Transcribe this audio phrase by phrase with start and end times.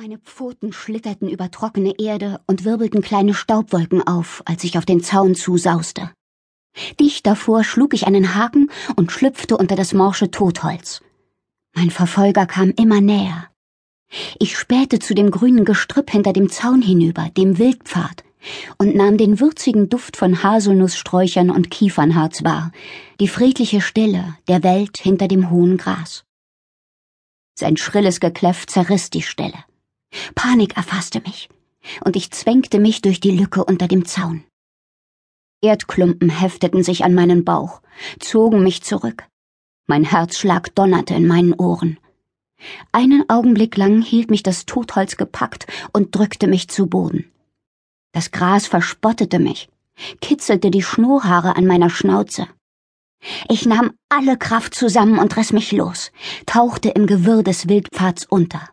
[0.00, 5.02] Meine Pfoten schlitterten über trockene Erde und wirbelten kleine Staubwolken auf, als ich auf den
[5.02, 6.12] Zaun zusauste.
[7.00, 11.02] Dicht davor schlug ich einen Haken und schlüpfte unter das morsche Totholz.
[11.74, 13.48] Mein Verfolger kam immer näher.
[14.38, 18.22] Ich spähte zu dem grünen Gestrüpp hinter dem Zaun hinüber, dem Wildpfad,
[18.78, 22.70] und nahm den würzigen Duft von Haselnusssträuchern und Kiefernharz wahr,
[23.18, 26.22] die friedliche Stille der Welt hinter dem hohen Gras.
[27.58, 29.64] Sein schrilles Gekläff zerriss die Stille.
[30.34, 31.48] Panik erfasste mich,
[32.04, 34.44] und ich zwängte mich durch die Lücke unter dem Zaun.
[35.60, 37.82] Erdklumpen hefteten sich an meinen Bauch,
[38.20, 39.24] zogen mich zurück.
[39.86, 41.98] Mein Herzschlag donnerte in meinen Ohren.
[42.92, 47.30] Einen Augenblick lang hielt mich das Totholz gepackt und drückte mich zu Boden.
[48.12, 49.68] Das Gras verspottete mich,
[50.20, 52.48] kitzelte die Schnurrhaare an meiner Schnauze.
[53.48, 56.12] Ich nahm alle Kraft zusammen und riss mich los,
[56.46, 58.68] tauchte im Gewirr des Wildpfads unter.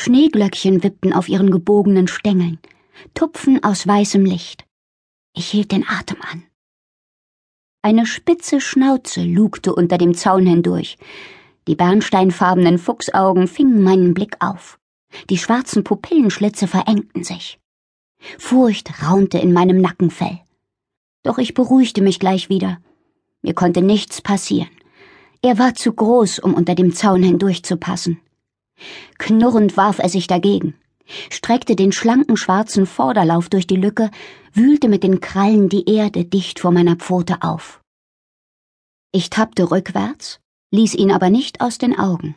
[0.00, 2.60] Schneeglöckchen wippten auf ihren gebogenen Stängeln,
[3.14, 4.64] Tupfen aus weißem Licht.
[5.34, 6.44] Ich hielt den Atem an.
[7.82, 10.98] Eine spitze Schnauze lugte unter dem Zaun hindurch.
[11.66, 14.78] Die bernsteinfarbenen Fuchsaugen fingen meinen Blick auf.
[15.30, 17.58] Die schwarzen Pupillenschlitze verengten sich.
[18.38, 20.38] Furcht raunte in meinem Nackenfell.
[21.24, 22.78] Doch ich beruhigte mich gleich wieder.
[23.42, 24.70] Mir konnte nichts passieren.
[25.42, 28.20] Er war zu groß, um unter dem Zaun hindurchzupassen.
[29.18, 30.74] Knurrend warf er sich dagegen,
[31.30, 34.10] streckte den schlanken schwarzen Vorderlauf durch die Lücke,
[34.52, 37.80] wühlte mit den Krallen die Erde dicht vor meiner Pfote auf.
[39.12, 42.36] Ich tappte rückwärts, ließ ihn aber nicht aus den Augen.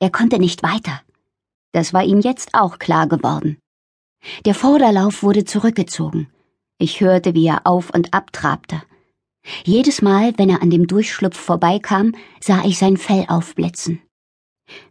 [0.00, 1.02] Er konnte nicht weiter.
[1.72, 3.58] Das war ihm jetzt auch klar geworden.
[4.44, 6.28] Der Vorderlauf wurde zurückgezogen.
[6.78, 8.82] Ich hörte, wie er auf und ab trabte.
[9.64, 14.00] Jedes Mal, wenn er an dem Durchschlupf vorbeikam, sah ich sein Fell aufblitzen.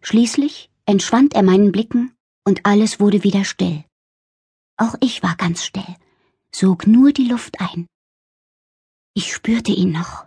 [0.02, 3.84] Schließlich entschwand er meinen Blicken und alles wurde wieder still.
[4.78, 5.95] Auch ich war ganz still,
[6.52, 7.88] sog nur die Luft ein.
[9.14, 10.25] Ich spürte ihn noch,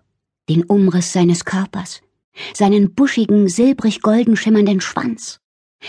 [0.48, 2.02] den Umriss seines Körpers,
[2.54, 5.41] seinen buschigen, silbrig golden schimmernden Schwanz.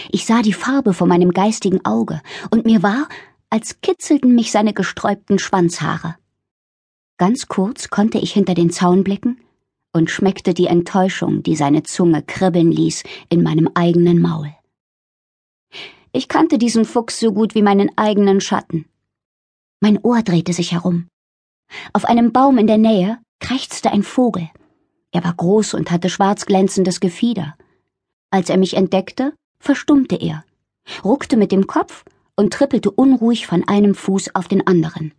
[0.09, 2.21] Ich sah die Farbe vor meinem geistigen Auge,
[2.51, 3.09] und mir war,
[3.49, 6.15] als kitzelten mich seine gesträubten Schwanzhaare.
[7.17, 9.41] Ganz kurz konnte ich hinter den Zaun blicken
[9.93, 14.53] und schmeckte die Enttäuschung, die seine Zunge kribbeln ließ in meinem eigenen Maul.
[16.13, 18.85] Ich kannte diesen Fuchs so gut wie meinen eigenen Schatten.
[19.79, 21.07] Mein Ohr drehte sich herum.
[21.93, 24.49] Auf einem Baum in der Nähe krächzte ein Vogel.
[25.11, 27.55] Er war groß und hatte schwarz glänzendes Gefieder.
[28.29, 30.45] Als er mich entdeckte, verstummte er,
[31.03, 35.13] ruckte mit dem Kopf und trippelte unruhig von einem Fuß auf den anderen.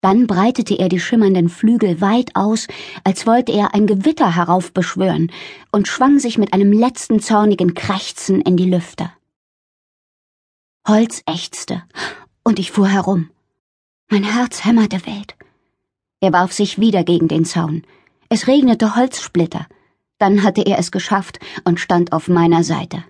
[0.00, 2.68] Dann breitete er die schimmernden Flügel weit aus,
[3.04, 5.30] als wollte er ein Gewitter heraufbeschwören,
[5.72, 9.12] und schwang sich mit einem letzten zornigen Krächzen in die Lüfte.
[10.88, 11.82] Holz ächzte,
[12.42, 13.28] und ich fuhr herum.
[14.08, 15.36] Mein Herz hämmerte wild.
[16.20, 17.84] Er warf sich wieder gegen den Zaun.
[18.28, 19.66] Es regnete Holzsplitter.
[20.18, 23.04] Dann hatte er es geschafft und stand auf meiner Seite.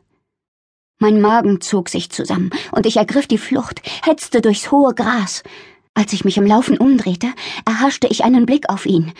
[0.98, 5.42] Mein Magen zog sich zusammen, und ich ergriff die Flucht, hetzte durchs hohe Gras.
[5.94, 7.28] Als ich mich im Laufen umdrehte,
[7.66, 9.12] erhaschte ich einen Blick auf ihn.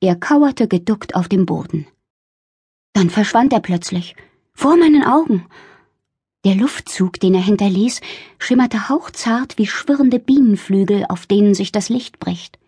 [0.00, 1.86] Er kauerte geduckt auf dem Boden.
[2.92, 4.16] Dann verschwand er plötzlich,
[4.52, 5.46] vor meinen Augen.
[6.44, 8.00] Der Luftzug, den er hinterließ,
[8.38, 12.58] schimmerte hauchzart wie schwirrende Bienenflügel, auf denen sich das Licht bricht.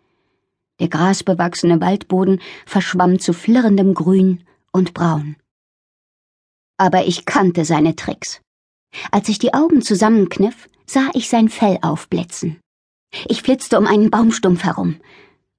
[0.81, 5.37] Der grasbewachsene Waldboden verschwamm zu flirrendem Grün und Braun.
[6.79, 8.41] Aber ich kannte seine Tricks.
[9.11, 12.61] Als ich die Augen zusammenkniff, sah ich sein Fell aufblitzen.
[13.29, 14.97] Ich flitzte um einen Baumstumpf herum.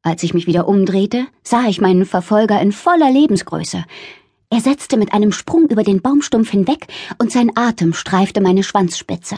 [0.04, 3.84] Als ich mich wieder umdrehte, sah ich meinen Verfolger in voller Lebensgröße.
[4.50, 6.88] Er setzte mit einem Sprung über den Baumstumpf hinweg
[7.18, 9.38] und sein Atem streifte meine Schwanzspitze.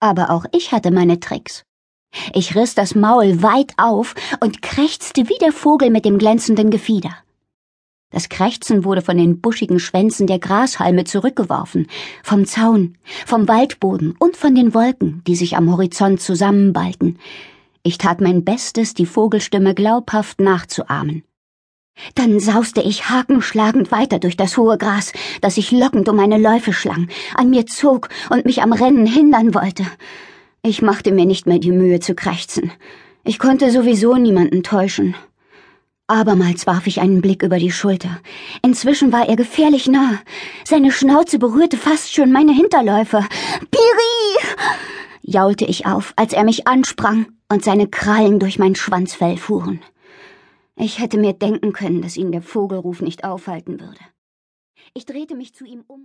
[0.00, 1.64] Aber auch ich hatte meine Tricks.
[2.34, 7.16] Ich riss das Maul weit auf und krächzte wie der Vogel mit dem glänzenden Gefieder.
[8.10, 11.86] Das Krächzen wurde von den buschigen Schwänzen der Grashalme zurückgeworfen,
[12.24, 17.18] vom Zaun, vom Waldboden und von den Wolken, die sich am Horizont zusammenballten.
[17.84, 21.22] Ich tat mein Bestes, die Vogelstimme glaubhaft nachzuahmen.
[22.14, 26.72] Dann sauste ich hakenschlagend weiter durch das hohe Gras, das sich lockend um meine Läufe
[26.72, 29.84] schlang, an mir zog und mich am Rennen hindern wollte.
[30.62, 32.72] Ich machte mir nicht mehr die Mühe zu krächzen.
[33.24, 35.14] Ich konnte sowieso niemanden täuschen.
[36.10, 38.20] Abermals warf ich einen Blick über die Schulter.
[38.62, 40.18] Inzwischen war er gefährlich nah.
[40.64, 43.24] Seine Schnauze berührte fast schon meine Hinterläufe.
[43.70, 44.46] Piri!
[45.22, 49.80] jaulte ich auf, als er mich ansprang und seine Krallen durch mein Schwanzfell fuhren.
[50.74, 54.00] Ich hätte mir denken können, dass ihn der Vogelruf nicht aufhalten würde.
[54.94, 55.98] Ich drehte mich zu ihm um.